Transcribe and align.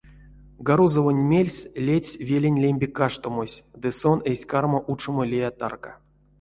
Гарузовонь 0.67 1.25
мельс 1.31 1.57
ледсь 1.85 2.17
велень 2.27 2.61
лембе 2.63 2.87
каштомось, 2.97 3.61
ды 3.81 3.89
сон 3.99 4.19
эзь 4.31 4.45
карма 4.51 4.79
учомо 4.91 5.23
лия 5.31 5.49
тарка. 5.59 5.91